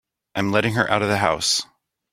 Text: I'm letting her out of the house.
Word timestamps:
I'm 0.33 0.51
letting 0.51 0.73
her 0.73 0.89
out 0.89 1.03
of 1.03 1.09
the 1.09 1.17
house. 1.19 1.61